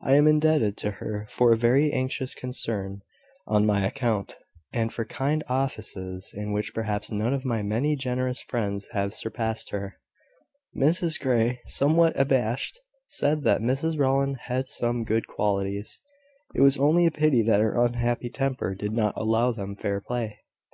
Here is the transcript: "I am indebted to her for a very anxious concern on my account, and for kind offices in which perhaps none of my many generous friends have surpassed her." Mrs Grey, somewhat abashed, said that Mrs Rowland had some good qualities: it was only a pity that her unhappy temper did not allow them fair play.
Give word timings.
"I 0.00 0.14
am 0.16 0.26
indebted 0.26 0.78
to 0.78 0.92
her 0.92 1.26
for 1.28 1.52
a 1.52 1.56
very 1.58 1.92
anxious 1.92 2.34
concern 2.34 3.02
on 3.46 3.66
my 3.66 3.86
account, 3.86 4.38
and 4.72 4.90
for 4.90 5.04
kind 5.04 5.44
offices 5.46 6.32
in 6.34 6.52
which 6.54 6.72
perhaps 6.72 7.10
none 7.12 7.34
of 7.34 7.44
my 7.44 7.62
many 7.62 7.94
generous 7.94 8.40
friends 8.40 8.88
have 8.92 9.12
surpassed 9.12 9.68
her." 9.68 9.96
Mrs 10.74 11.20
Grey, 11.20 11.60
somewhat 11.66 12.18
abashed, 12.18 12.80
said 13.08 13.42
that 13.42 13.60
Mrs 13.60 13.98
Rowland 13.98 14.38
had 14.44 14.68
some 14.68 15.04
good 15.04 15.26
qualities: 15.26 16.00
it 16.54 16.62
was 16.62 16.78
only 16.78 17.04
a 17.04 17.10
pity 17.10 17.42
that 17.42 17.60
her 17.60 17.76
unhappy 17.78 18.30
temper 18.30 18.74
did 18.74 18.92
not 18.94 19.12
allow 19.18 19.52
them 19.52 19.76
fair 19.76 20.00
play. 20.00 20.38